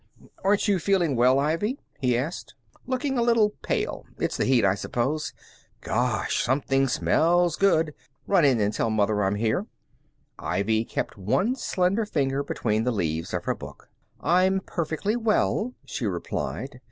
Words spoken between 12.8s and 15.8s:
the leaves of her book. "I'm perfectly well,"